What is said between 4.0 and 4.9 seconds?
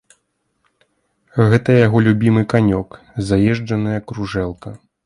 кружэлка.